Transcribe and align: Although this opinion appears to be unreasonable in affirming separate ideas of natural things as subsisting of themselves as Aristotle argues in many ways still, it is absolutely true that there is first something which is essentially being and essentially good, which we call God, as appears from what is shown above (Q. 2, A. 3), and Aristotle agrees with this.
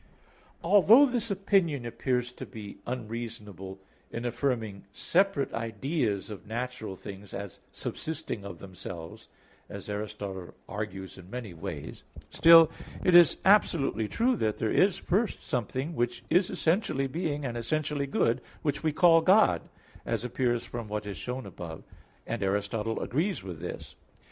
Although 0.63 1.05
this 1.05 1.29
opinion 1.29 1.85
appears 1.85 2.31
to 2.31 2.45
be 2.47 2.79
unreasonable 2.87 3.77
in 4.09 4.25
affirming 4.25 4.87
separate 4.91 5.53
ideas 5.53 6.31
of 6.31 6.47
natural 6.47 6.95
things 6.95 7.35
as 7.35 7.59
subsisting 7.71 8.43
of 8.43 8.57
themselves 8.57 9.29
as 9.69 9.91
Aristotle 9.91 10.55
argues 10.67 11.19
in 11.19 11.29
many 11.29 11.53
ways 11.53 12.03
still, 12.31 12.71
it 13.03 13.13
is 13.13 13.37
absolutely 13.45 14.07
true 14.07 14.35
that 14.37 14.57
there 14.57 14.71
is 14.71 14.97
first 14.97 15.43
something 15.43 15.93
which 15.95 16.23
is 16.31 16.49
essentially 16.49 17.05
being 17.05 17.45
and 17.45 17.55
essentially 17.55 18.07
good, 18.07 18.41
which 18.63 18.81
we 18.81 18.91
call 18.91 19.21
God, 19.21 19.69
as 20.03 20.25
appears 20.25 20.65
from 20.65 20.87
what 20.87 21.05
is 21.05 21.15
shown 21.15 21.45
above 21.45 21.83
(Q. 21.83 21.83
2, 21.83 21.83
A. 21.83 22.21
3), 22.25 22.33
and 22.33 22.43
Aristotle 22.43 23.01
agrees 23.03 23.43
with 23.43 23.59
this. 23.59 23.95